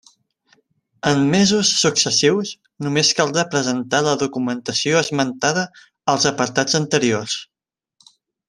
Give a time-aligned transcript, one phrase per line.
[1.09, 2.53] En mesos successius
[2.87, 5.69] només caldrà presentar la documentació esmentada
[6.15, 7.39] als apartats anteriors.